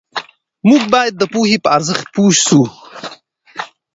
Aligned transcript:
موږ 0.69 0.81
باید 0.93 1.13
د 1.17 1.23
پوهې 1.33 1.57
په 1.63 1.69
ارزښت 1.77 2.05
پوه 2.15 2.31
سو. 2.45 2.61